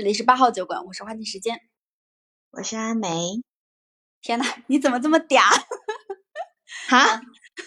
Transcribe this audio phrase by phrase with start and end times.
[0.00, 1.60] 这里是八号酒馆，我是花季时间，
[2.52, 3.42] 我是阿梅。
[4.22, 5.42] 天呐，你怎么这么嗲？
[6.88, 7.20] 哈？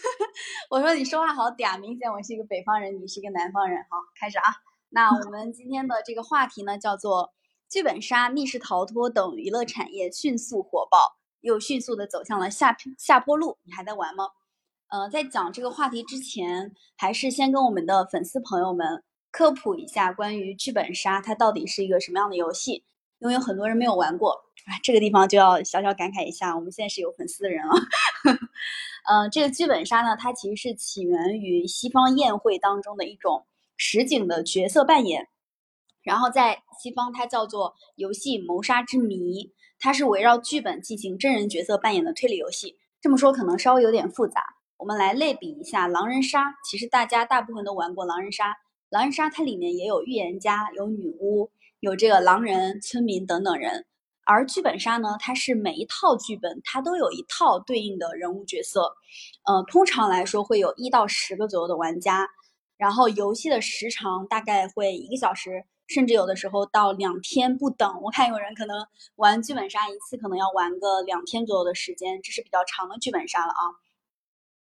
[0.72, 3.84] 我说你说话好嗲，明显我是一个北方人，你是一个南方人。
[3.84, 4.46] 好，开始啊。
[4.90, 7.32] 那我们今天的这个话题呢，叫做
[7.70, 13.60] 剧本杀、密室逃脱等娱乐产业迅速火爆，又迅速的走向了下下坡路。
[13.62, 14.30] 你还在玩吗？
[14.88, 19.04] 呃，在讲这个话题之前，还是先跟我们的粉丝朋友们
[19.34, 22.84] 科普一下关于剧本杀它到底是一个什么样的游戏，
[23.18, 24.46] 因为有很多人没有玩过。
[24.68, 27.74] 哎，这个地方就要小小感慨一下，我们现在是有粉丝的人了。
[29.10, 35.30] 嗯， 这个剧本杀呢，它其实是起源于西方宴会当中的一种实景的角色扮演，
[36.04, 42.78] 然后在西方它叫做游戏谋杀之谜，它是围绕剧本进行真人角色扮演的推理游戏。
[43.02, 44.42] 这么说可能稍微有点复杂。
[44.78, 48.56] 我们来类比一下狼人杀，其实大家大部分都玩过狼人杀。
[48.94, 53.88] 狼人杀它里面也有预言家、有女巫、有这个狼人、村民等等人。
[54.24, 58.96] 而剧本杀呢，它是每一套剧本它都有一套对应的人物角色，
[59.48, 62.30] 呃，通常来说会有一到十个左右的玩家。
[62.78, 68.00] 然后游戏的时长大概会一个小时，甚至有的时候到两天不等。
[68.04, 68.86] 我看有人可能
[69.16, 73.82] 玩剧本杀一次可能要玩个两天左右的时间，这是比较长的剧本杀了啊。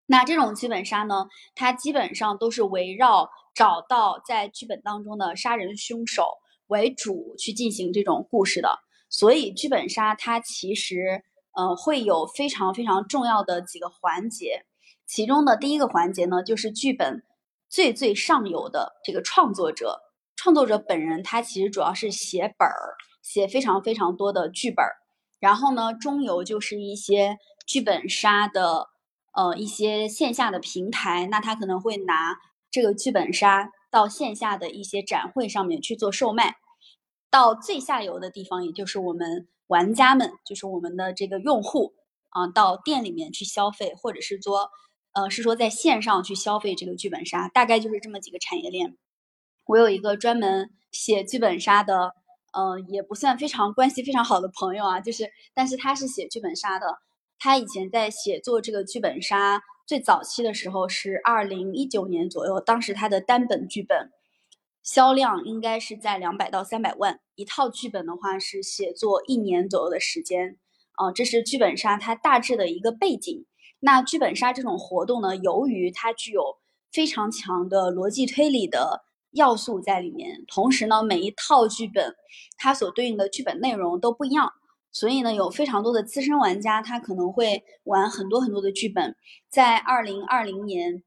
[0.07, 6.27] 那这种剧本杀呢，它基本上都是围绕找到在剧本当中的杀人凶手
[6.67, 8.79] 为主去进行这种故事的。
[9.09, 11.23] 所以剧本杀它其实
[11.55, 14.65] 呃会有非常非常重要的几个环节，
[15.07, 17.23] 其中的第一个环节呢，就是剧本
[17.69, 20.01] 最最上游的这个创作者，
[20.37, 24.97] 创作者本人他其实主要是写本儿，写非常非常多的剧本儿。
[25.41, 27.37] 然后呢，中游就是一些
[27.67, 28.91] 剧本杀的。
[29.35, 32.37] 呃，一些线下的平台，那他可能会拿
[32.73, 36.57] 这个剧本杀到线下的一些展会上面去做售卖，
[37.31, 41.93] 到最下游的地方，也就是我们玩家们，就是我们的这个用户
[42.31, 44.71] 啊，到店里面去消费，或者是说，
[45.13, 48.97] 呃，是说在线上去消费这个剧本杀，大概就是这么几个产业链。
[49.67, 52.15] 我有一个专门写剧本杀的，
[52.55, 56.99] 呃，也不算非常关系非常好的朋友啊，就是，但是他是写剧本杀的。
[57.39, 64.11] 他以前在写作这个剧本杀最早期的时候是二零一九年左右，当时它的单本剧本
[64.83, 70.59] 销量应该是在两百到三百万一套剧本的话是写作一年左右的时间，
[70.93, 73.45] 啊，这是剧本杀它大致的一个背景。
[73.81, 76.59] 那剧本杀这种活动呢，由于它具有
[76.93, 82.15] 非常强的逻辑推理的要素在里面，同时呢，每一套剧本
[82.57, 84.53] 它所对应的剧本内容都不一样。
[84.93, 89.17] 所以呢，有非常多的资深玩家，他可能会玩很多很多的剧本。
[89.49, 91.03] 在二零二零年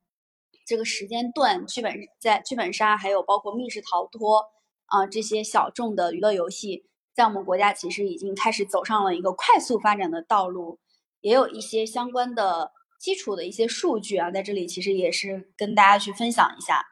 [0.65, 4.43] 这个时间段，剧本在剧本杀，还有包括密室逃脱
[4.87, 10.79] 啊这些小众的娱乐游戏，在我们国家其实已经开始走上了一个快速发展的道路。
[11.21, 16.85] 也有一些相关的基础的一些数据啊，在这里其实也是跟大家去分享一下。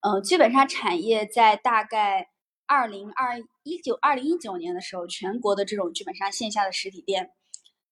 [0.00, 2.28] 嗯，剧本杀产业在大概。
[2.66, 7.30] 二零二一九二零一九年的时候，全国的这种剧本杀线下的实体店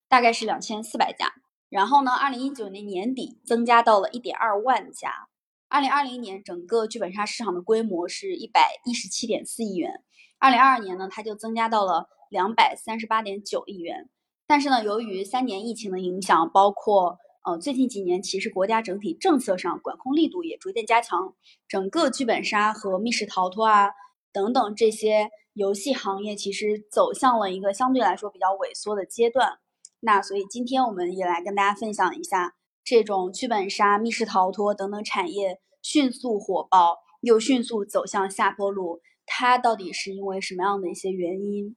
[0.08, 1.32] 大概是两千四百家。
[1.68, 5.28] 然后呢，二零一九年年底增加到了一点二万家。
[5.68, 10.02] 二零二零年整个剧本杀市场的规模是一百一十七点四亿元。
[10.38, 14.08] 二零二二年呢，它就增加到了两百三十八点九亿元。
[14.46, 21.34] 但是呢，由于三年疫情的影响，包括呃最近几年其实国家整体政策上管控力度也逐渐加强，
[21.68, 23.90] 整个剧本杀和密室逃脱啊。
[24.34, 29.60] 等等，这些游戏行业其实走向了一个相对来说比较萎缩的阶段。
[30.00, 41.76] 那所以今天我们也来跟大家分享一下，这种剧本杀、密室逃脱等等产业迅速火爆又迅速走向下坡路，它到底是因为什么样的一些原因？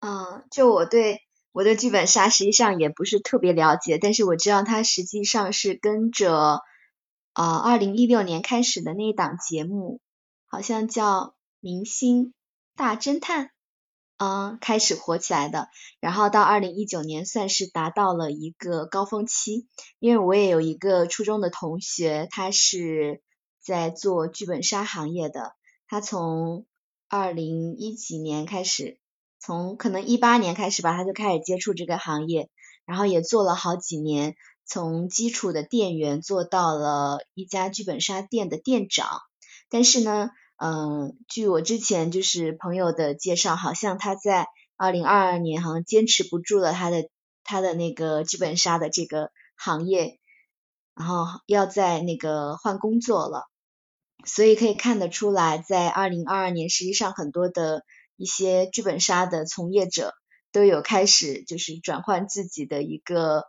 [0.00, 1.20] 嗯，就我对
[1.52, 6.60] 我对剧本杀实际上也不是特别了解，但是我知道它实际上是跟着
[7.32, 10.00] 呃，二零一六年开始的那一档节目。
[10.50, 11.20] 好像叫
[11.60, 12.34] 《明星
[12.74, 13.46] 大侦探》，
[14.18, 15.68] 嗯，开始火起来的，
[16.00, 19.68] 然后到二零一九年算是达到了一个高峰期。
[20.00, 23.22] 因为我也有一个初中的同学，他是
[23.62, 25.54] 在做剧本杀行业的，
[25.86, 26.66] 他从
[27.08, 28.98] 二零一几年开始，
[29.38, 32.50] 从可能一八年开始吧，他就开始接触这个行业，
[32.84, 34.34] 然后也做了好几年，
[34.66, 39.20] 从基础的店员做到了一家剧本杀店的店长，
[39.68, 40.30] 但是呢。
[40.62, 44.46] 嗯，据我之前就是朋友的介绍，好像他在
[44.76, 47.08] 二零二二年好像坚持不住了他的
[47.44, 50.20] 他的那个剧本杀的这个行业，
[50.94, 53.48] 然后要在那个换工作了。
[54.26, 57.82] 所以可以看得出来，在二零二二年，实际上很多的
[58.16, 60.12] 一些剧本杀的从业者
[60.52, 63.44] 都有开始就是转换自己的一个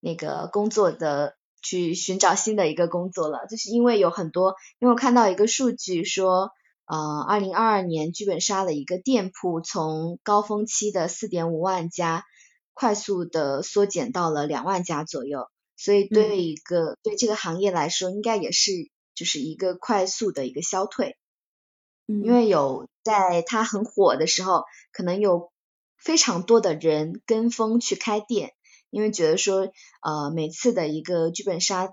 [0.00, 1.34] 那个工作的。
[1.62, 6.50] 去寻找新的一个工作了，就是因为有很多，因为我看到一个数据说，
[6.86, 12.24] 呃，二零二二年剧本杀的一个店铺从高峰期的四点五万家，
[12.72, 18.72] 快速的缩减到了两万家左右，所以对一个对这个行业来说，应该也是
[19.14, 21.16] 就是一个快速的一个消退，
[22.06, 25.52] 因为有在它很火的时候，可能有
[25.98, 28.54] 非常多的人跟风去开店。
[28.90, 29.68] 因为觉得说，
[30.02, 31.88] 呃，每次的一个剧本杀，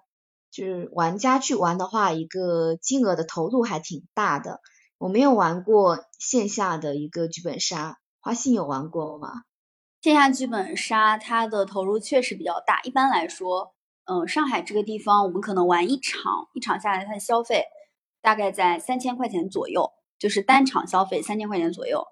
[0.51, 4.59] 就是玩家去玩的话，一个金额的投入还挺大的。
[4.97, 9.43] 我没有玩过线下的一个剧本杀，花信有玩过吗？
[10.01, 12.81] 线下剧本杀它的投入确实比较大。
[12.81, 17.65] 一般来说，嗯，上海这个地方，我们可能玩一场，一场下来它的消费
[18.21, 22.03] 大概在三千块钱左右，就是单场消费三千块钱左右。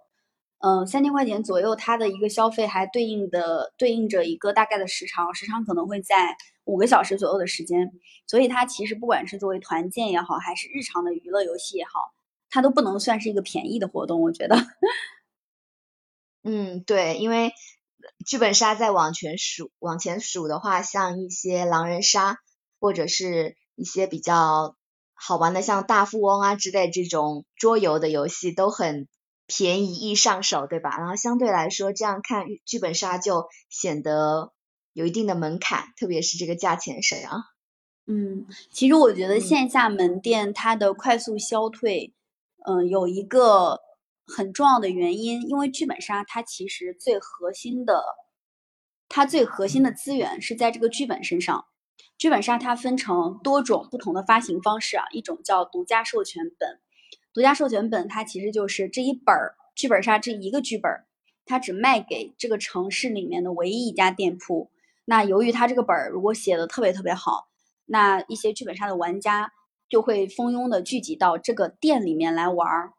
[0.59, 7.91] 嗯，三千块钱左右，它的一个消费还对应的对应着一个大概的时长，时长可能会在五个小时左右的时间，
[8.25, 11.91] 所以它其实不管是作为团建也好，还是日常的娱乐游戏也好，
[12.49, 14.55] 它都不能算是一个便宜的活动，我觉得。
[16.41, 17.51] 嗯，对，因为
[18.25, 22.39] 剧本杀再往前数往前数的话，像一些狼人杀
[22.79, 24.75] 或者是一些比较
[25.13, 29.07] 好玩的，像大富翁啊之类这种桌游的游戏都很。
[29.47, 30.97] 便宜易上手，对吧？
[30.97, 34.53] 然后相对来说，这样看剧本杀就显得
[34.93, 37.43] 有一定的门槛，特别是这个价钱上。
[38.07, 42.13] 嗯，其实我觉得线下门店它的快速消退，
[42.65, 43.81] 嗯，有一个
[44.25, 48.03] 很重要的原因，因为剧本杀它其实最核心的，
[49.09, 51.65] 它最核心的资源是在这个剧本身上。
[52.17, 56.79] 剧本杀它分成多种不同的发行方式啊，一种叫独家授权本。
[57.35, 60.89] 独家授权本，它其实就是这一本儿剧本杀这一个剧本，
[61.45, 64.71] 它只卖给这个城市里面的唯一一家店铺。
[65.03, 67.49] 那由于它这个本儿如果写的特别特别好，
[67.87, 69.51] 那一些剧本杀的玩家
[69.89, 72.93] 就会蜂拥的聚集到这个店里面来玩儿。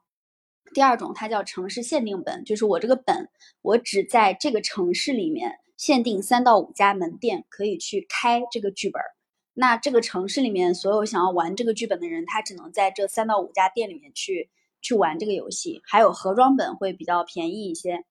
[0.75, 3.31] 第二种，它叫城市限定本，就是我这个本，
[3.63, 9.16] 我只在这个城市里面限定三到五家门店可以去开这个剧本儿。
[9.59, 14.51] 那这个城市里面所有想要玩这个剧本的人，他只能在这三到五家店里面去
[14.83, 15.81] 去玩这个游戏。
[15.87, 18.05] 还有盒装本会比较便宜一些，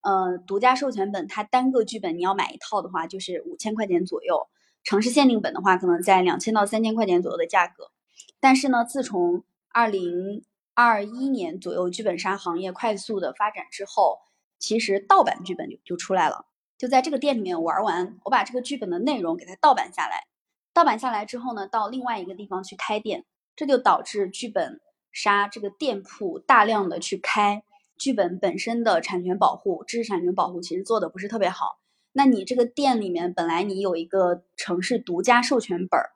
[0.00, 4.48] 呃，独家授权本它单个剧本你要买一套的话就是五千块钱左右，
[4.82, 7.92] 城市限定本的话可能在两千到三千块钱左右的价格。
[8.40, 10.42] 但是呢，自从二零
[10.74, 14.18] 二一年左右剧本杀行业快速的发展之后，
[14.58, 16.46] 其实盗版剧本就就出来了，
[16.76, 20.26] 就在这个店里面玩完，我把这个剧本的内容给它盗版下来。
[20.72, 23.24] 盗版下来之后呢，到另外一个地方去开店，
[23.56, 24.80] 这就导致剧本
[25.12, 27.64] 杀这个店铺大量的去开
[27.96, 31.78] 剧本本身的产权保护、知识产权保护其实做的不是特别好。
[32.12, 36.10] 那你这个店里面本来你有一个城市独家授权本儿，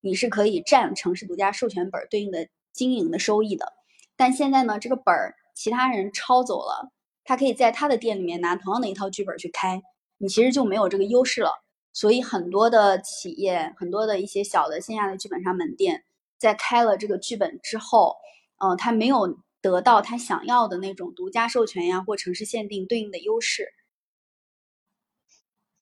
[0.00, 3.72] 你是可以占城市独家授权本儿对应的经营的收益的。
[4.16, 6.92] 但现在呢，这个本儿其他人抄走了，
[7.24, 9.82] 他可以在他的店里面拿同样的一套剧本去开，
[10.18, 11.63] 你其实就没有这个优势了。
[11.94, 16.04] 所以很多的企业，很多的一些小的线下的剧本杀门店，
[16.36, 18.16] 在开了这个剧本之后，
[18.58, 23.68] 嗯，他没有得到他想要的那种独家授权呀或城市限定对应的优势。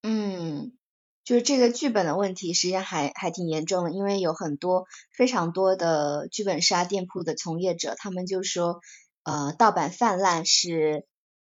[0.02, 0.76] 嗯，
[1.24, 8.80] 就是这个剧本的问题，实际上还还挺严重的，因为有很多非常多的剧本杀店铺的从业者，他们就说，
[9.22, 11.06] 呃，盗版泛滥是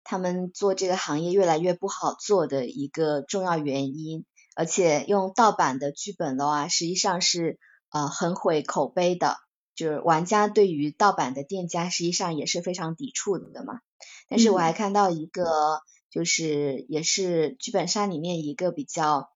[0.04, 4.26] 他们做这个行业越来越不好做的一个重要原因。
[4.54, 7.58] 而且用盗版的剧本的话，实际上是
[7.90, 9.38] 呃很毁口碑的，
[9.74, 13.80] 就是玩家对于盗版的店家实际上也是非常抵触的嘛。
[14.28, 15.80] 但是我还看到一个，
[16.10, 19.30] 就是也是剧本杀里面一个比较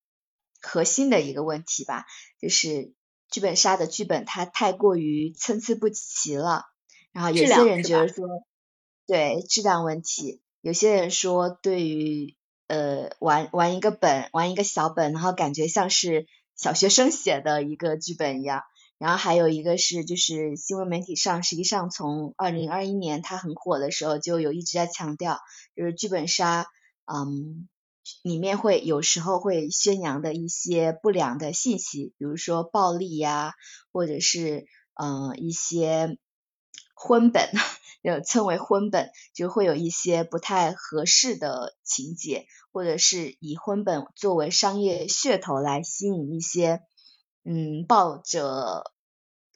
[0.60, 2.04] 核心的一个问题吧，
[2.40, 2.92] 就是
[3.30, 6.66] 剧本杀的剧本它太过于参差不齐了，
[7.12, 8.26] 然后有些人觉得说，
[9.06, 12.36] 对质量问题，有些人说对于。
[12.68, 18.62] 呃，玩玩一个本，玩一个小本，然后感觉像是小学生写的一个剧本一样。
[18.98, 25.38] 然后还有一个是，就是新闻媒体上，实际上从二零二一年它很火的时候，就有一直在强调，
[25.76, 26.66] 就是剧本杀，
[27.04, 27.68] 嗯，
[28.22, 33.52] 里面会有时候会宣扬的一些不良的信息，比如说暴力呀，
[33.92, 36.16] 或者是嗯一些
[36.96, 37.48] 婚本。
[38.04, 46.82] 就称为婚本，就会有一些不太合适的情节，或者是以婚本作为商业噱头来吸引一些，
[47.42, 48.92] 嗯，抱着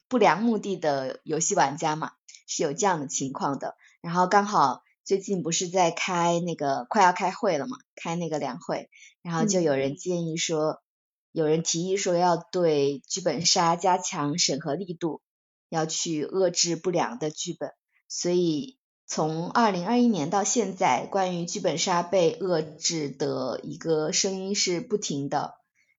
[0.08, 2.10] 不良目的的游戏玩家嘛，
[2.48, 3.76] 是有这样的情况的。
[4.00, 8.90] 然后刚好最近不是在开那个快要开会了嘛，开那个两会，
[9.22, 10.82] 然后就有人建议说，
[11.30, 15.22] 有人提议说要对剧本杀加强审核力度，
[15.70, 17.72] 要去遏制不良的剧本。
[18.06, 25.54] 所以从二零二一年到现在，关于剧本杀被遏制的一个声音是不停的。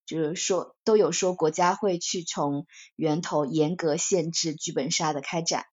[0.06, 2.66] 就是说，都有说国家会去从
[2.98, 5.66] 源头严格限制剧本杀的开展。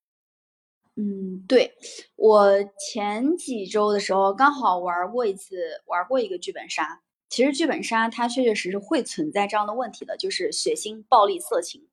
[0.94, 1.74] 嗯，对
[2.14, 2.52] 我
[2.92, 7.02] 前几周的时候刚好玩过一次，玩过一个剧本杀。
[7.28, 11.88] 其实剧本杀它确确实实会存在这样的问题的，就是血腥、暴力、色情。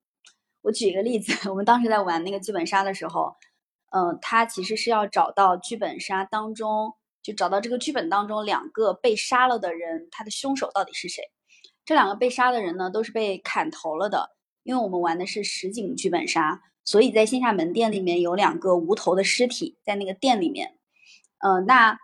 [0.65, 3.35] 我举一个例子， 我们当时在玩那个剧本杀的时候，
[3.91, 11.23] 嗯，他其实是要找到剧本杀当中，就找到这个剧本当中两个被杀了的人，他的凶手到底是谁。
[11.85, 14.31] 这两个被杀的人呢，都是被砍头了的。
[14.63, 20.79] 因为我们玩的是实景剧本杀，所以在线下门店里面有两个无头的尸体在那个店里面。
[21.45, 21.99] 嗯，那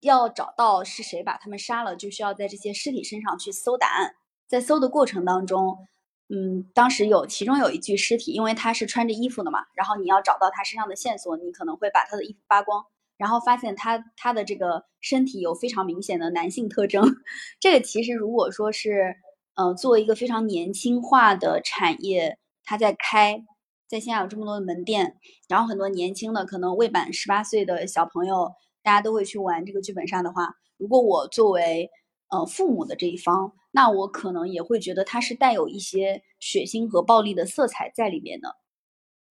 [0.00, 4.16] 要找到是谁把他们杀了，就需要在这些尸体身上去搜答案。
[4.48, 5.78] 在搜的过程当中，
[6.32, 12.84] 嗯，当时有其中有一具尸体，因为他是穿着衣服的嘛，然后你要找到他身上的线索，你可能会把他的衣服扒光。
[13.16, 17.04] 然后发现他他的这个身体有非常明显的男性特征，
[17.60, 19.14] 这个其实如果说是，
[19.56, 23.44] 呃，作为一个非常年轻化的产业，他在开，
[23.86, 25.18] 在线下有这么多的门店，
[25.48, 31.90] 然后很多年轻的可能未满十八岁的小朋友，大家都会去玩这个剧本杀的话，如果我作为
[32.30, 38.56] 呃父母的这一方，那我可能也会觉得它是带有一些血腥和暴力的色彩在里面的，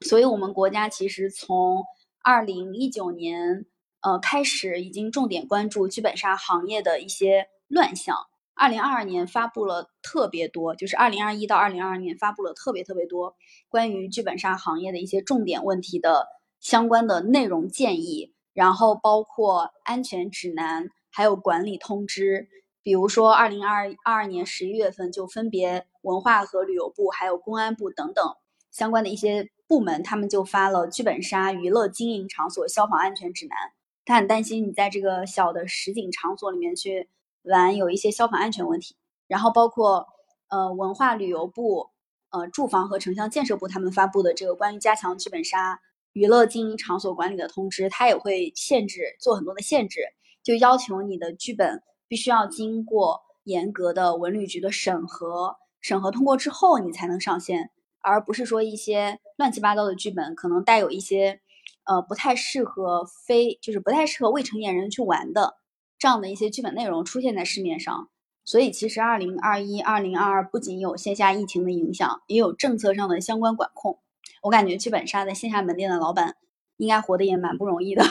[0.01, 1.84] 所以我们国家其实从
[2.24, 3.65] 二零一九年。
[4.01, 8.15] 呃，开始已经重点关注剧本杀行业的一些乱象。
[8.55, 13.36] 二零二二年发布了特别多，就是二零二一到二零二二年发布了特别特别多
[13.67, 16.29] 关于剧本杀行业的一些重点问题的
[16.62, 22.48] 相关的内容建议，然后包括安全指南，还有管理通知。
[22.81, 28.36] 比如说，二零二二二年十一月份就分别文化和旅游部，还有公安部等等
[28.71, 33.57] 相关的一些部门，他们就发了剧本杀娱乐经营场所消防安全指南。
[34.05, 37.09] 他很担心你在这个小的实景场所里面去
[37.43, 38.95] 玩，有一些消防安全问题。
[39.27, 40.07] 然后包括
[40.48, 41.91] 呃文化旅游部、
[42.31, 45.79] 呃住房和城乡建设部他们发布的这个关于加强剧本杀
[46.13, 50.01] 娱乐经营场所管理的通知，它也会限制做很多的限制，
[50.43, 61.39] 就要求你的剧本必须要经过严格的文旅局的审核，审核通过之后你才能上线，而不是说一些乱七八糟的剧本可能带有一些。
[61.86, 65.56] 呃，不太适合非，就是不太适合未成年人去玩的
[65.98, 68.10] 这样的一些剧本内容出现在市面上，
[68.46, 73.98] 所以其实二零二一、二零二二不仅有线下疫情的影响，也有政策上的相关管控。
[74.44, 76.36] 我感觉剧本杀在线下门店的老板
[76.78, 78.04] 应该活得也蛮不容易的。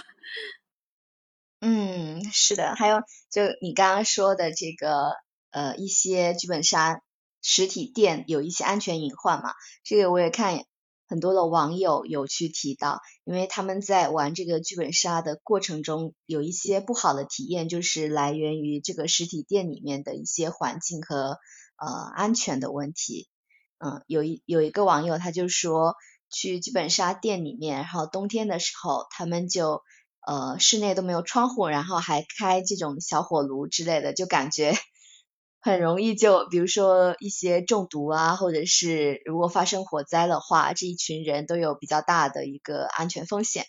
[1.60, 3.00] 嗯，是的，还有
[3.30, 5.12] 就你刚刚说的这个
[5.50, 7.00] 呃一些剧本杀
[7.42, 9.52] 实体店有一些安全隐患嘛，
[9.84, 10.64] 这个我也看。
[11.10, 21.38] 很多的网友有去提到，因为他们在玩这个剧本杀的过程中，有一些不好的体验，就是来源于这个实体店里面的一些环境和
[21.78, 23.26] 呃安全的问题。
[23.78, 25.94] 嗯，有一有一个网友他就说，
[26.28, 29.80] 去剧本杀店里面，然后冬天的时候，他们就
[30.26, 34.74] 呃室内都没有窗户，然后还开这种小火炉之类的，就感觉。
[35.60, 43.66] 很容易就，比如说一些中毒啊，或者是如果发生火灾的话，这一群人都有比较大的一个安全风险。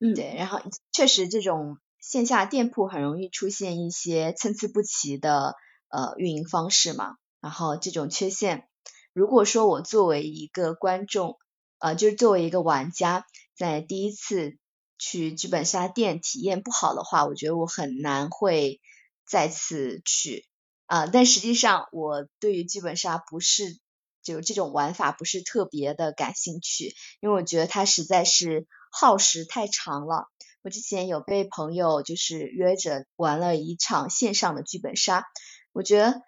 [0.00, 0.60] 嗯，对，然后
[0.92, 5.54] 确实这种线下店铺很容易出现一些参差不齐的
[5.90, 7.16] 呃运营方式嘛。
[7.42, 8.66] 然后这种缺陷，
[9.12, 11.36] 如果说我作为一个观众，
[11.78, 14.56] 呃，就是作为一个玩家，在第一次
[15.00, 18.80] 去剧本杀店体验不好的话，我觉得我很难会
[19.26, 20.46] 再次去。
[20.86, 23.78] 啊，但实际上我对于剧本杀不是
[24.22, 30.26] 就这种玩法不是特别的感兴趣，因为我觉得它实在是耗时太长了。
[30.62, 35.24] 我之前有被朋友就是约着玩了一场线上的剧本杀，
[35.72, 36.20] 我觉得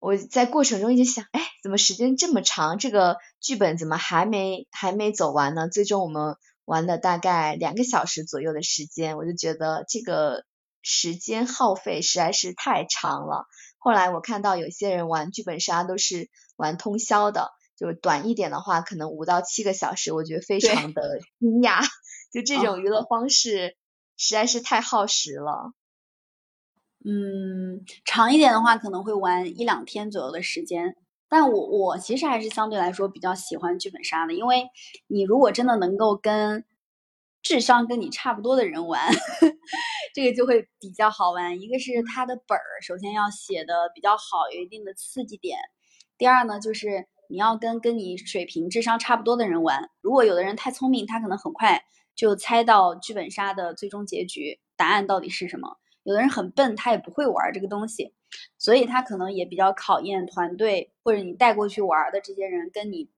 [0.00, 2.78] 我在过程中一直想，哎，怎么时间这么长？
[2.78, 5.68] 这个剧本怎么还没还没走完呢？
[5.68, 10.44] 最终我们玩了大概两个小时左右的时间，我就觉得这个
[10.82, 13.46] 时间耗费实在是太长了。
[13.78, 21.82] 后来我看到有些人玩剧本杀都是玩通宵的，就是短一点的话可能五到七个小时，我觉得非常的惊讶。
[22.32, 23.76] 就这种娱乐方式
[24.16, 25.72] 实在是太耗时了。
[27.02, 30.94] 嗯，长一点的话可能会玩一两天左右的时间，
[31.30, 34.68] 但我我其实还是相对来说比较喜欢剧本杀的，因为
[35.06, 36.64] 你如果真的能够跟
[37.40, 39.00] 智商跟你差不多的人玩，
[40.12, 41.60] 这个就会比较好玩。
[41.62, 45.56] 一个是他的本儿，首先要写的比较好，有一定的刺激点；
[46.18, 49.88] 第二呢，就是你要跟跟你水平、智商差不多的人玩。
[50.02, 51.84] 如果有的人太聪明，他可能很快
[52.16, 55.78] 就猜到剧本杀的最终结局答案到底是什么；
[56.10, 58.12] 有的人很笨，他也不会玩这个东西。
[58.58, 63.08] 所以他可能也比较考验团队，或者你带过去玩的这些人跟你，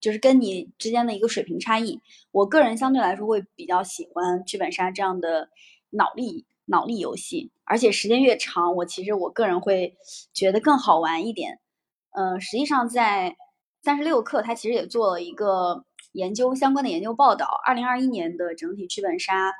[0.00, 2.00] 就是跟你之间的一个水平差异。
[2.32, 5.50] 我个人相对来说会比较喜欢剧本杀这样的
[5.90, 9.96] 脑力脑力游戏，而且时间越长，我其实我个人会
[10.32, 11.60] 觉得更好玩一点。
[12.10, 13.36] 嗯，实际上在
[13.82, 19.52] 三十六氪，他其实也做了一个研究相关的研究报道，二零二一年的整体剧本杀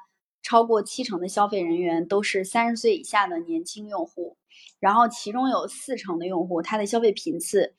[0.47, 4.37] 超过七成的消费人员都是三十岁以下的年轻用户。
[4.79, 7.75] 然后其中有四成的用户，他的消费频次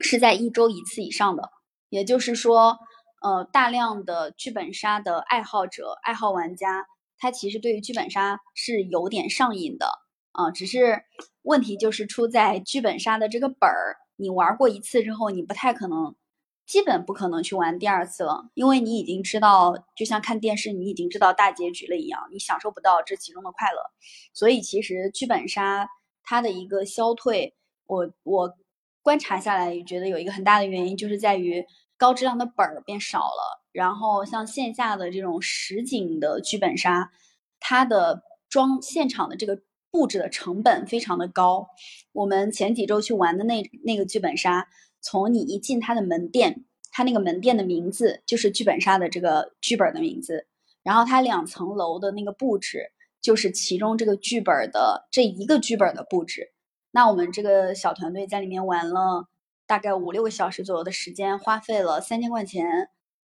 [0.00, 1.50] 是在一周一次以上的，
[1.90, 2.76] 也就是说，
[3.22, 6.86] 呃，大量的剧本杀的爱好者、爱好玩家，
[7.18, 9.86] 他其实对于剧本杀是有点上瘾的
[10.32, 10.50] 啊。
[10.50, 11.04] 只是
[11.42, 16.16] 问题就是出在剧本杀的这个本儿，你玩过一次之后，你不太可能，
[16.66, 23.82] 基本不可能去玩第二次了，因为你已经知道，就像看电视，你已经知道大结局了一样，你享受不到这其中的快乐。
[24.32, 25.88] 所以其实剧本杀。
[26.24, 27.52] 它的一个消退，
[27.84, 28.56] 我我
[29.02, 31.66] 观察下来也觉得有一个很大的原因，就是在于
[31.96, 33.60] 高质量的本儿变少了。
[33.72, 37.10] 然后像线下的这种实景的剧本杀，
[37.58, 41.66] 它的装现场的这个布置的成本非常的高。
[42.12, 44.68] 我们前几周去玩的那那个剧本杀，
[45.02, 50.46] 从你一进他的门店，他那个门店的名字就是剧本杀的这个剧本的名字，
[50.82, 52.92] 然后它两层楼的那个布置。
[53.20, 56.50] 就是其中这个剧本的这一个剧本的布置，
[56.90, 59.28] 那我们这个小团队在里面玩了
[59.64, 62.88] 大概五六个小时左右的时间，花费了三千块钱。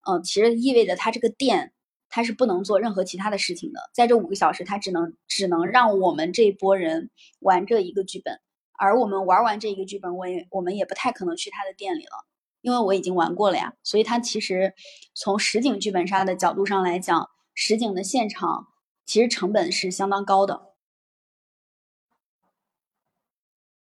[0.08, 1.74] 嗯，其实意味着他这个店
[2.08, 7.10] 他是不能做任何其他的事情的，在这五个小时他只能只能让我们这一波人
[7.40, 8.40] 玩这一个剧本，
[8.81, 12.25] 而我们玩完这一个剧本，我也我们也不太可能去他的店里了，
[12.61, 13.75] 因为我已经玩过了呀。
[13.83, 14.74] 所以他其实
[15.13, 18.67] 从实景剧本杀的角度上来讲，实景的现场。
[19.05, 20.74] 其实成本是相当高的。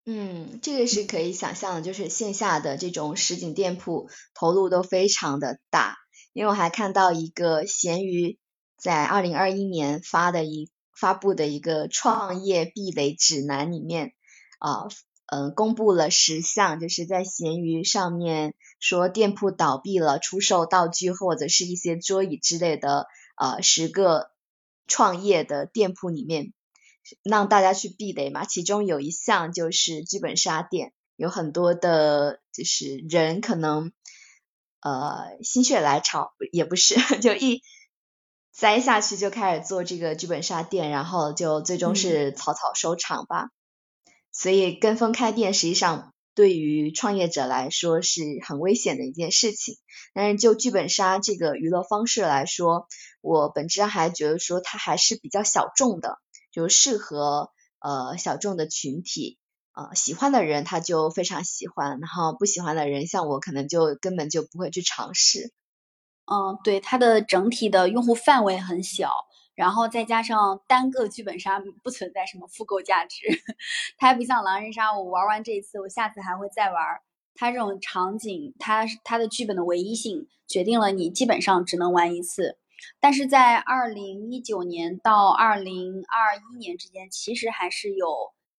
[0.06, 5.98] 嗯，这个是可以想象的，就是线下的这种实景店铺投入都非常的大。
[6.34, 8.38] 因为我还看到一个闲鱼
[8.78, 14.14] 在二零二一年发的一发布的一个创业避雷指南里面
[14.66, 14.88] 啊，
[15.28, 24.32] 嗯，公布了十项，就是在闲鱼上面说店铺倒闭了，出售道具或者是一些桌椅之类的呃十个。
[24.88, 26.54] 创业的店铺里面，
[27.24, 28.46] 让大家去避雷嘛。
[28.46, 33.92] 其中有一项就是剧本杀店，有很多的，就是人可能
[34.82, 37.64] 呃心血来潮，也不是， 就一
[38.52, 43.50] 栽下去就开始做这个剧本杀店，然后就最终是草草收场吧。
[44.38, 49.78] 所以跟风开店，实际上对于创业者来说是很危险的一件事情。
[50.14, 52.88] 但是就剧本杀这个娱乐方式来说，
[53.22, 56.20] 我本质上还觉得说它还是比较小众的，
[56.52, 59.40] 就适合呃小众的群体，
[59.74, 65.54] 呃喜欢的人他就非常喜欢，然后不喜欢的人像我可能就根本就不会去尝试。
[66.26, 69.12] 嗯，对，它的整体的用户范围很小，
[69.56, 73.26] 然后再加上单个剧本杀不存在什么复购价值，
[73.98, 76.84] 它还不像狼人杀，我玩完这一次，我下次还会再玩。
[77.38, 82.58] 它这种场景，它它的剧本的唯一性决定了你基本上只能玩一次。
[83.00, 88.08] 但是在二零一九年到二零二一年之间，其实还是有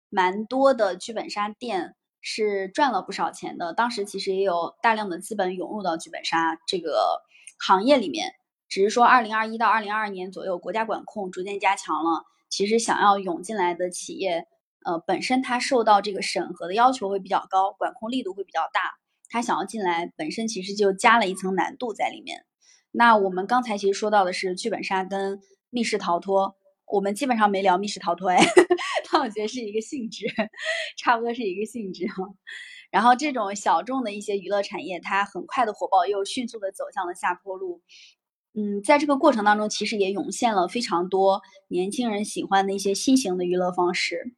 [0.09, 3.73] 蛮多的剧本杀店是赚了不少钱的。
[3.73, 7.23] 当时其实也有大量的资本涌入到剧本杀这个
[7.59, 8.35] 行业里面，
[8.77, 14.47] 只是说二零二一到二零二二年左右，国家管控逐渐加强了，其实想要涌进来的企业，
[14.85, 18.83] 呃，本身它受到这个审核的要求会比较高，管控力度会比较大，
[19.31, 22.45] 它想要进来本身其实就加了一层难度在里面。
[22.91, 28.45] 那我们刚才其实说到的是剧本杀跟密室逃脱，我们基本上没聊密室逃脱哎，
[29.11, 30.27] 但我觉得是一个性质，
[31.03, 32.25] 差不多是一个性质哈。
[32.91, 37.81] 然后这种小众的一些娱乐产业，它很快的火爆，又迅速的走向了下坡路。
[38.57, 44.35] 嗯，在这个过程当中，其实也涌现了非常多年轻人喜欢的一些新型的娱乐方式。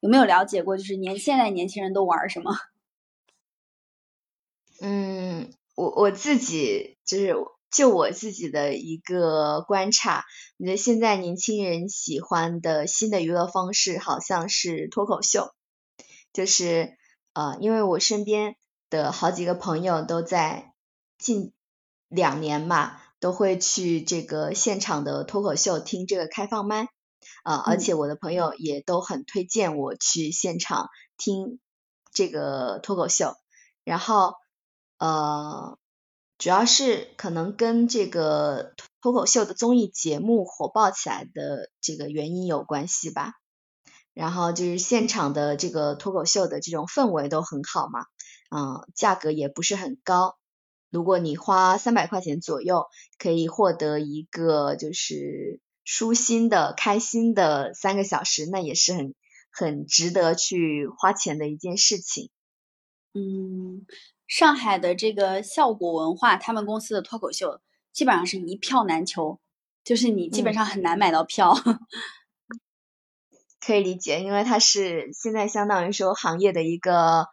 [0.00, 0.76] 有没有了解过？
[0.76, 2.56] 就是年现在年轻人都玩什么？
[4.82, 7.34] 嗯，我我自己就是。
[7.70, 10.24] 就我自己的一个观察，
[10.58, 15.54] 我觉得现在年轻人喜欢的新的娱乐方式好像是脱口秀，
[16.32, 16.96] 就是
[17.32, 18.56] 呃，因为我身边
[18.90, 20.72] 的好几个朋友都在
[21.16, 21.52] 近
[22.08, 26.88] 两年嘛，都会去这个现场的脱口秀听这个开放麦
[27.44, 31.60] 啊，而且我的朋友也都很推荐我去现场听
[32.12, 33.34] 这个脱口秀，
[33.84, 34.34] 然后
[34.98, 35.78] 呃，
[36.38, 43.34] 主要是可能跟这个脱口秀的综艺节目火爆起来的这个原因有关系吧。
[44.12, 48.06] 然后就是现场的这个脱口秀的这种氛围都很好嘛，
[48.50, 50.36] 嗯，价格也不是很高。
[50.90, 52.86] 如果你花三百块钱左右，
[53.18, 59.14] 可以获得一个就是舒心的、开心的三个小时，那也是很
[59.50, 62.30] 很值得去花钱的一件事情。
[63.14, 63.86] 嗯，
[64.26, 67.60] 上海的这个效果文化，他们公司的脱口秀
[67.92, 69.40] 基本上是一票难求，
[69.82, 71.54] 就是你基本上很难买到票。
[73.60, 77.26] 可以理解，因为它是现在相当于说行业的一个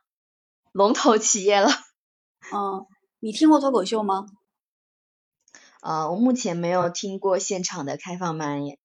[0.74, 1.70] 龙头企业了。
[2.52, 2.86] 嗯，
[3.28, 4.26] 你听过脱口秀吗？
[5.82, 8.80] 呃，我目前没有听过现场的开放麦耶。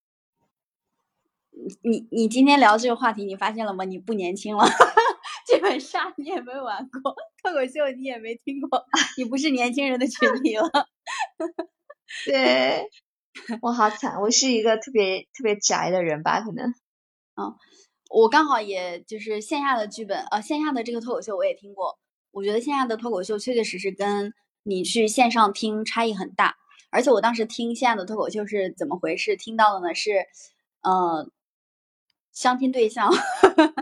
[1.83, 3.85] 你你今天聊这个话题，你发现了吗？
[3.85, 4.67] 你不年轻了，
[5.47, 8.85] 剧本杀你也没玩过，脱口秀你也没听过，
[9.17, 10.69] 你不是年轻人的群 体了。
[12.27, 12.89] 对，
[13.61, 16.75] 我好惨，我是一个特别特别宅的人吧，可能。
[17.37, 17.55] 嗯，
[18.11, 22.01] 我刚好也就是线下的剧本，呃，线下的这个脱口秀我也听过。
[22.33, 26.57] 我觉得线下的脱口秀确确实实跟你去线上听差异很大。
[26.91, 29.37] 而且我当时听线下的脱口秀是怎么回事？
[29.37, 30.27] 听到的呢是，
[30.83, 31.31] 呃，
[32.33, 33.11] 相亲对象，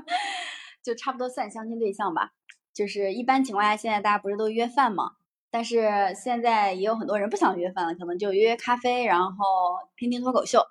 [0.82, 2.32] 就差不多算相亲对象吧。
[2.72, 5.12] 就是一般情况下，现在大家不是都约饭吗？
[5.50, 9.44] 但是现在也有很多人不想约饭了，可能就约约咖啡，然后
[9.96, 10.62] 听听脱口秀。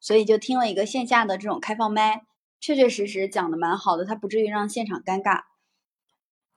[0.00, 2.24] 所以就听了一个线下的这种开放麦，
[2.60, 5.44] 确确实实讲的蛮好的，他不至于让现场尴尬。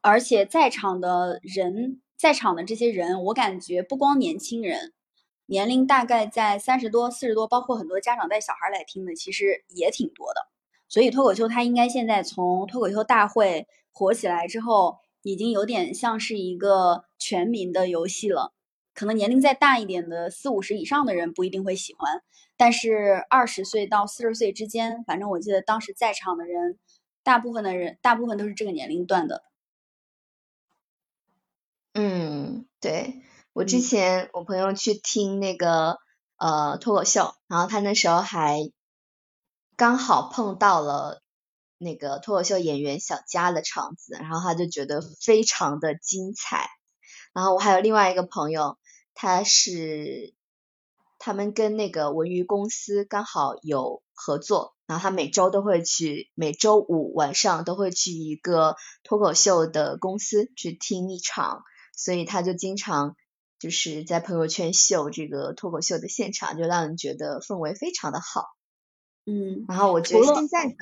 [0.07, 4.93] 而且在场的人，在场的这些人，我感觉不光年轻人，
[5.47, 10.47] 年龄大概在三十多、四十多，包括很多家长带小孩来听的，其实也挺多的。
[10.87, 18.53] 所以脱口秀它应该现在从脱口秀大会火起来之后，已经有点像是一个全民的游戏了。
[18.93, 22.21] 可能年龄再大一点的四五十以上的人不一定会喜欢，
[22.55, 26.79] 但是二十岁到四十岁之间，反正我记得当时在场的人，
[27.25, 29.43] 大部分的人，大部分都是这个年龄段的。
[31.99, 35.97] 嗯，对我之前我朋友去听那个
[36.37, 38.71] 呃脱口秀，然后他那时候还
[39.75, 41.23] 刚好碰到了
[41.79, 46.69] 那个脱口秀演员小佳的场子，然后他就觉得非常的精彩。
[47.33, 48.77] 然后我还有另外一个朋友。
[49.19, 50.35] 他是
[51.17, 61.63] 他们跟那个文娱公司刚好有合作，然后他每周都会去，每周五晚上都会去一个脱口秀的公司去听一场，
[61.97, 63.17] 所以他就经常
[63.59, 68.45] 就是在朋友圈秀这个脱口秀的现场，就让人觉得氛围非常的好。
[69.25, 70.75] 嗯，然后我觉得现在的，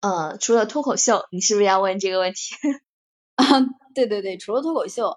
[0.00, 2.54] 呃，除了脱口秀，你是不是要问这个问题？
[3.36, 3.46] 啊，
[3.94, 5.16] 对对对，除了脱口秀。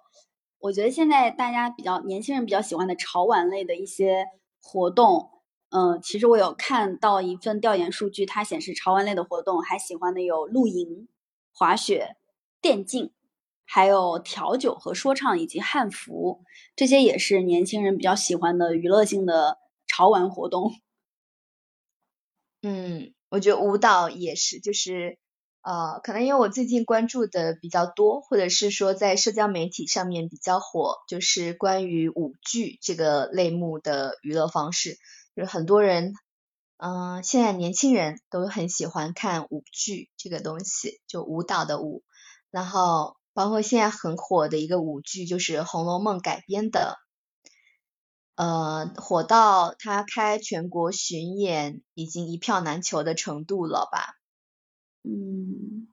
[0.63, 4.27] 我觉得现在大家比较年轻人比较喜欢的潮玩类的一些
[4.61, 5.31] 活动，
[5.71, 11.07] 嗯，其实我有看到一份调研数据，它显示潮玩类的活动还喜欢的有露营、
[11.51, 12.15] 滑雪、
[12.61, 13.11] 电竞，
[13.73, 16.43] 还有调酒和说唱以及汉服，
[16.75, 20.73] 这些也是年轻人比较喜欢的娱乐性的潮玩活动。
[22.63, 25.17] 嗯，我觉得舞蹈也是，就是。
[25.63, 34.97] 呃，可能因为我最近关注的比较多，或者是说在社交媒体上面比较火，就是关于舞剧这个类目的娱乐方式，
[35.35, 36.15] 就是很多人，
[36.77, 42.01] 嗯，现在年轻人都很喜欢看舞剧这个东西，就舞蹈的舞，
[42.49, 46.97] 然后包括现在很火的一个舞剧就是《红楼梦》改编的，
[48.35, 54.15] 呃，火到他开全国巡演已经一票难求的程度了吧。
[55.03, 55.87] 嗯，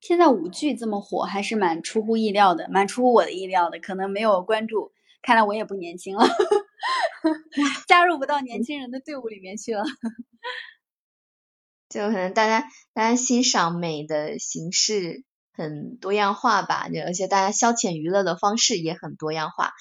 [0.00, 3.78] 现在舞剧这么火，还是蛮出乎意料的，蛮出乎我的意料的。
[3.78, 4.92] 可能没有关注，
[5.22, 6.26] 看来我也不年轻了，
[7.86, 9.84] 加入不到年轻人的队伍里面去了。
[11.88, 19.72] 就可能大家大家欣赏美的形式很多样化吧，就而且大家消遣娱乐的方式也很多样化。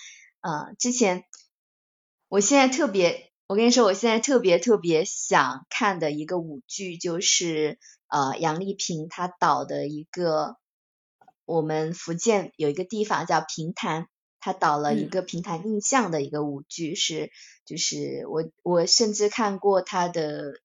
[0.41, 1.23] 嗯，之前
[2.27, 7.79] 我现在特别，我跟你说，我现在特别特别想看的一个舞剧就是。
[8.13, 10.57] 呃，杨丽萍她导的一个，
[11.45, 14.09] 我们福建有一个地方叫平潭，
[14.41, 17.31] 她导了一个平潭印象的一个舞剧，是
[17.63, 20.59] 就是我我甚至看过她的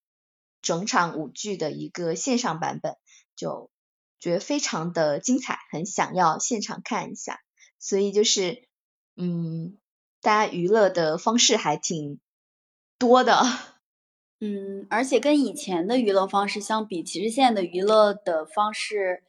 [0.60, 2.96] 整场舞剧的一个线上版本，
[3.36, 3.70] 就
[4.18, 7.40] 觉得非常的精彩，很想要现场看一下。
[7.78, 8.64] 所以就是，
[9.16, 9.78] 嗯，
[10.20, 12.18] 大家娱乐的方式还挺
[12.98, 13.42] 多的。
[14.40, 19.24] 嗯，而且跟以前的娱乐方式相比，其实现在的娱乐的方式，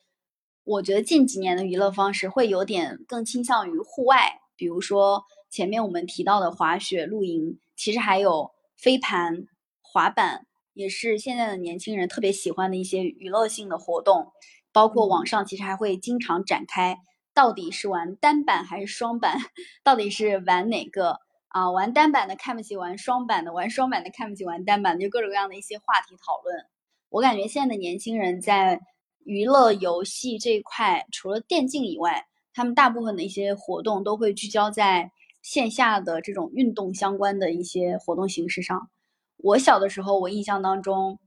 [0.63, 9.47] 我觉得近几年的娱乐方式会有点更倾向于户外，比如说前面我们提到的滑雪、露营，其实还有飞盘、
[9.81, 14.33] 滑板，也是现在的年轻人特别喜欢的一些娱乐性的活动。
[14.77, 16.99] 包括网上其实还会经常展开，
[17.33, 19.39] 到底是玩单板还是双板？
[19.83, 21.19] 到底是玩哪个？
[21.47, 26.63] 啊，玩单板的看不起玩双板的，玩双板的看不起玩单板的，就各种各样的一些话题讨论。
[27.09, 28.79] 我感觉现在的年轻人在
[29.23, 35.11] 娱乐游戏这一块，除了电竞以外，他们大部分的一些活动都会聚焦在
[35.41, 38.91] 线下的这种运动相关的一些活动形式上。
[39.37, 41.17] 我小的时候，我印象当中，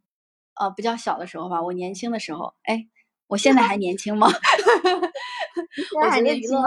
[0.55, 2.87] 呃，比较小的时候吧，我年轻的时候，哎，
[3.31, 4.27] 我现在还年轻吗？
[6.03, 6.61] 我觉得娱乐。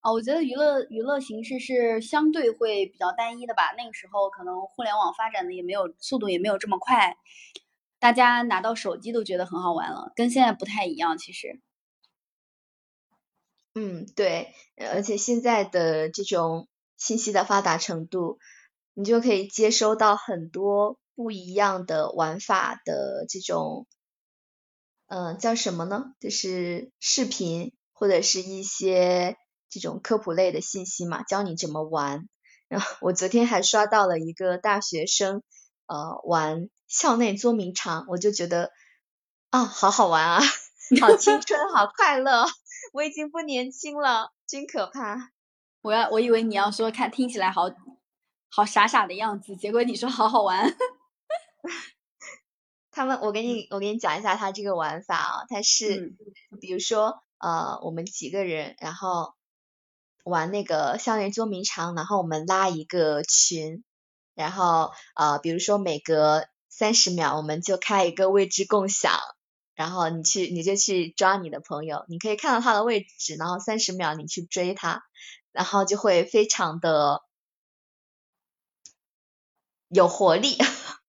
[0.00, 3.72] 啊，我觉得娱乐娱乐形式是相对会比较单一的吧。
[3.78, 7.16] 那个时候可能互联网发展的也没有速度也没有这么快，
[7.98, 11.16] 大家拿到手机都觉得很好玩了，跟现在不太一样。
[11.16, 11.60] 其实，
[13.74, 14.52] 嗯，对，
[14.92, 18.38] 而且现在的这种信息的发达程度，
[18.94, 23.86] 你就可以接收到很多不一样的玩法的这种，
[25.12, 26.14] 嗯，叫什么呢？
[26.20, 29.36] 就是视频或者是一些。
[29.74, 32.28] 这种科普类的信息嘛，教你怎么玩。
[32.68, 35.42] 然后我昨天还刷到了一个大学生，
[35.86, 38.70] 呃，玩校内捉迷藏，我就觉得
[39.48, 40.40] 啊，好好玩啊，
[41.00, 42.44] 好青春，好快乐。
[42.92, 45.30] 我已经不年轻了，真可怕。
[45.80, 47.62] 我要，我以为你要说看听起来好
[48.50, 50.76] 好傻傻的样子，结果你说好好玩。
[52.92, 56.14] 他们，我给你，我给你讲一下他这个玩法啊，他是，
[56.60, 59.34] 比如说，呃，我们几个人，然后。
[60.24, 63.82] 玩那个校园捉迷藏，然后我们拉一个群，
[64.36, 69.18] 然后呃，比如说每隔三十秒我们就开一个位置共享，
[69.74, 75.02] 然后你去你就去抓你的朋友，你可以看到他的位置，然后三十秒你去追他，
[75.50, 77.24] 然后就会非常的
[79.88, 80.56] 有活力。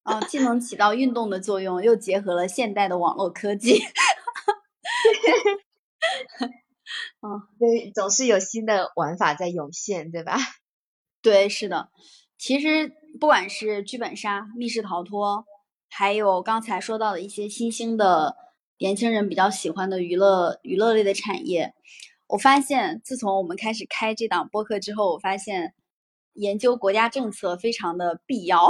[0.03, 3.81] 哦，既能起到运动的作用，又结合了现代的网络科技。
[7.21, 10.37] 嗯，对，总是有新的玩法在涌现，对吧？
[11.23, 11.89] 对，是的。
[12.37, 15.45] 其实不管是剧本杀、密室逃脱，
[15.89, 18.35] 还有刚才说到的一些新兴的
[18.77, 21.73] 年轻人比较喜欢的娱乐娱乐类的产业，
[22.27, 25.73] 我发现自从我们开始开这档播客之后，我发现
[26.33, 28.69] 研究国家政策非常的必要，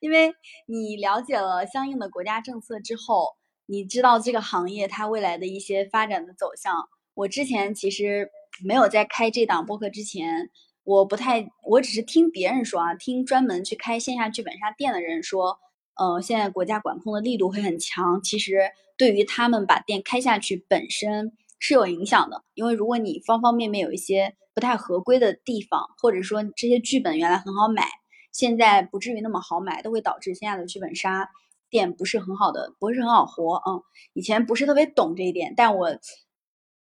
[0.00, 0.34] 因为
[0.66, 3.28] 你了解了相应的国家政策之后，
[3.66, 6.88] 你知道这个行业它未来的一些发展的走向。
[7.14, 8.30] 我之前其实
[8.64, 10.50] 没有在开这档播客之前，
[10.82, 15.58] 我不太，我只是听别人说啊，听专门去开线下剧本杀店的人说，
[15.94, 27.86] 呃，现在国家管控的力度会很强，其实对于他们把店开下去本身是有影响的，因为如果你方方面面有一些不太合规的地方，或者说这些剧本原来很好买，
[28.32, 31.30] 现在不至于那么好买，都会导致现在的剧本杀
[31.70, 33.82] 店不是很好的，不是很好活嗯，
[34.14, 35.98] 以前不是特别懂这一点，但我。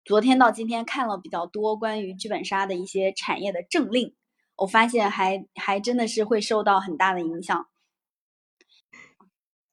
[0.05, 4.15] 昨天到今天看了比较多关于剧本杀的一些产业的政令，
[4.55, 7.67] 我发现还还真的是会受到很大的影响。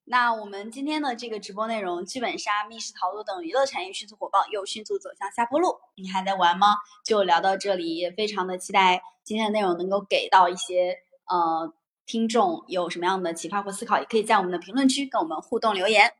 [0.02, 6.78] 那我们今天的这个直播内容，剧本杀、密室逃脱等娱乐产业迅速火爆，又迅速走向下坡路，你还在玩吗？
[7.04, 11.72] 就聊到这里，也非常的期待今天的内容能够给到一些呃
[12.06, 16.12] 听众有什么样的启发或思考，也可以在我们的评论区跟我们互动留言。